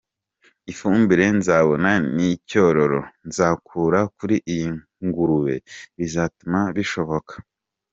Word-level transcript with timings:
Ifumbire 0.71 1.25
nzabona 1.37 1.89
n’icyororo 2.15 3.01
nzakura 3.27 3.99
kuri 4.17 4.35
iyi 4.51 4.67
ngurube 5.05 5.55
bizatuma 5.97 6.59
bishoboka. 6.77 7.33